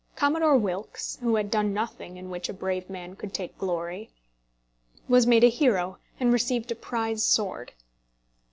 Commodore 0.15 0.57
Wilkes, 0.57 1.17
who 1.17 1.35
had 1.35 1.51
done 1.51 1.75
nothing 1.75 2.17
in 2.17 2.31
which 2.31 2.49
a 2.49 2.53
brave 2.55 2.89
man 2.89 3.15
could 3.15 3.35
take 3.35 3.55
glory, 3.59 4.09
was 5.07 5.27
made 5.27 5.43
a 5.43 5.47
hero 5.47 5.99
and 6.19 6.33
received 6.33 6.71
a 6.71 6.75
prize 6.75 7.23
sword. 7.23 7.73